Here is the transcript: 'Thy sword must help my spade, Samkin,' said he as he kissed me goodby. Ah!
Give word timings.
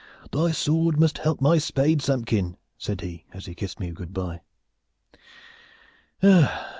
'Thy 0.31 0.49
sword 0.51 0.99
must 0.99 1.19
help 1.19 1.39
my 1.39 1.59
spade, 1.59 2.01
Samkin,' 2.01 2.57
said 2.75 3.01
he 3.01 3.27
as 3.35 3.45
he 3.45 3.53
kissed 3.53 3.79
me 3.79 3.91
goodby. 3.91 4.39
Ah! 6.23 6.69